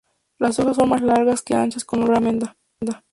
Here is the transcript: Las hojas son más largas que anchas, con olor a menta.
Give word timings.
Las 0.39 0.57
hojas 0.57 0.77
son 0.77 0.89
más 0.89 1.03
largas 1.03 1.43
que 1.43 1.53
anchas, 1.53 1.85
con 1.85 2.01
olor 2.01 2.17
a 2.17 2.21
menta. 2.21 2.57